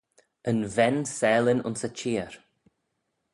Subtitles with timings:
[0.49, 2.33] Yn ven s'aalin ayns y cheer.